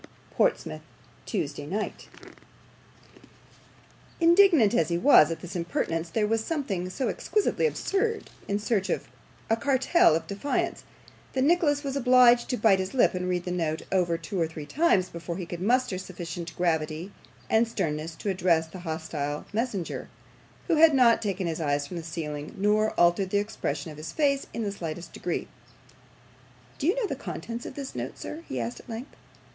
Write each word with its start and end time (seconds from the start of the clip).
"PORTSMOUTH, 0.31 0.81
TUESDAY 1.27 1.67
NIGHT." 1.67 2.07
Indignant 4.19 4.73
as 4.73 4.89
he 4.89 4.97
was 4.97 5.29
at 5.29 5.41
this 5.41 5.55
impertinence, 5.55 6.09
there 6.09 6.25
was 6.25 6.43
something 6.43 6.89
so 6.89 7.07
exquisitely 7.07 7.67
absurd 7.67 8.31
in 8.47 8.57
such 8.57 8.89
a 8.89 9.01
cartel 9.59 10.15
of 10.15 10.25
defiance, 10.25 10.83
that 11.33 11.43
Nicholas 11.43 11.83
was 11.83 11.95
obliged 11.95 12.49
to 12.49 12.57
bite 12.57 12.79
his 12.79 12.95
lip 12.95 13.13
and 13.13 13.29
read 13.29 13.45
the 13.45 13.51
note 13.51 13.83
over 13.91 14.17
two 14.17 14.41
or 14.41 14.47
three 14.47 14.65
times 14.65 15.07
before 15.07 15.37
he 15.37 15.45
could 15.45 15.61
muster 15.61 15.99
sufficient 15.99 16.55
gravity 16.55 17.11
and 17.47 17.67
sternness 17.67 18.15
to 18.15 18.31
address 18.31 18.65
the 18.65 18.79
hostile 18.79 19.45
messenger, 19.53 20.09
who 20.67 20.77
had 20.77 20.95
not 20.95 21.21
taken 21.21 21.45
his 21.45 21.61
eyes 21.61 21.85
from 21.85 21.97
the 21.97 22.01
ceiling, 22.01 22.55
nor 22.57 22.99
altered 22.99 23.29
the 23.29 23.37
expression 23.37 23.91
of 23.91 23.97
his 23.97 24.11
face 24.11 24.47
in 24.51 24.63
the 24.63 24.71
slightest 24.71 25.13
degree. 25.13 25.47
'Do 26.79 26.87
you 26.87 26.95
know 26.95 27.05
the 27.05 27.15
contents 27.15 27.67
of 27.67 27.75
this 27.75 27.93
note, 27.93 28.17
sir?' 28.17 28.43
he 28.49 28.59
asked, 28.59 28.79
at 28.79 28.89
length. 28.89 29.15